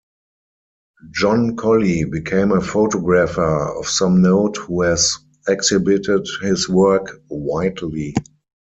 [1.11, 5.15] John Collie became a photographer of some note who has
[5.47, 8.15] exhibited his work widely.